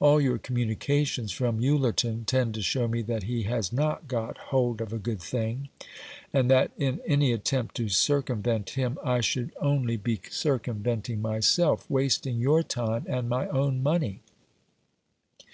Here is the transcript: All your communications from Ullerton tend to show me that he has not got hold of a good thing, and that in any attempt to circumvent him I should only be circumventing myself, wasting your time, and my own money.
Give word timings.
All 0.00 0.20
your 0.20 0.36
communications 0.36 1.32
from 1.32 1.64
Ullerton 1.64 2.26
tend 2.26 2.52
to 2.52 2.60
show 2.60 2.86
me 2.88 3.00
that 3.00 3.22
he 3.22 3.44
has 3.44 3.72
not 3.72 4.06
got 4.06 4.36
hold 4.36 4.82
of 4.82 4.92
a 4.92 4.98
good 4.98 5.18
thing, 5.22 5.70
and 6.30 6.50
that 6.50 6.72
in 6.76 7.00
any 7.06 7.32
attempt 7.32 7.74
to 7.76 7.88
circumvent 7.88 8.68
him 8.68 8.98
I 9.02 9.22
should 9.22 9.50
only 9.62 9.96
be 9.96 10.20
circumventing 10.28 11.22
myself, 11.22 11.88
wasting 11.88 12.38
your 12.38 12.62
time, 12.62 13.06
and 13.08 13.30
my 13.30 13.46
own 13.48 13.82
money. 13.82 14.20